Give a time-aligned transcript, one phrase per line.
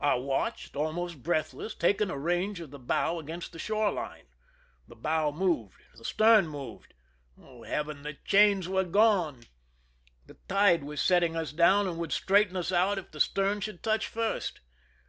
[0.00, 4.24] I watched, almost breathless, taking a range of the bow against the shore line.
[4.88, 6.92] The bow moved, the stern moved—
[7.40, 8.02] oh, heaven!
[8.02, 9.44] the chains were gone!
[10.26, 13.84] The tide was setting us down and would straighten us out if the stern should
[13.84, 14.58] touch first.